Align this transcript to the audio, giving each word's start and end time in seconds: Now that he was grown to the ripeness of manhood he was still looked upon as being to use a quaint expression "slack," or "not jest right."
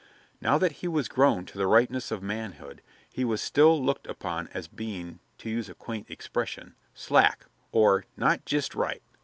Now 0.41 0.57
that 0.57 0.71
he 0.81 0.87
was 0.87 1.07
grown 1.07 1.45
to 1.45 1.59
the 1.59 1.67
ripeness 1.67 2.09
of 2.09 2.23
manhood 2.23 2.81
he 3.13 3.23
was 3.23 3.39
still 3.39 3.79
looked 3.79 4.07
upon 4.07 4.47
as 4.47 4.67
being 4.67 5.19
to 5.37 5.47
use 5.47 5.69
a 5.69 5.75
quaint 5.75 6.09
expression 6.09 6.73
"slack," 6.95 7.45
or 7.71 8.05
"not 8.17 8.43
jest 8.43 8.73
right." 8.73 9.03